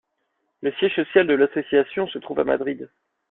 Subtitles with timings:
[0.61, 2.89] Le siège social de l’association se trouve à Madrid.